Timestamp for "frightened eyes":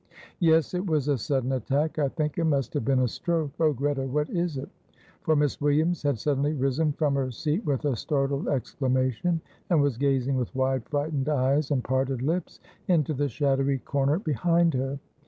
10.89-11.69